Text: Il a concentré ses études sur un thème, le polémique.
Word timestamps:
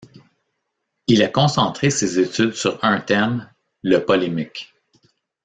Il 1.05 1.21
a 1.21 1.27
concentré 1.27 1.91
ses 1.91 2.17
études 2.19 2.53
sur 2.55 2.83
un 2.83 2.99
thème, 2.99 3.47
le 3.83 3.99
polémique. 4.03 4.73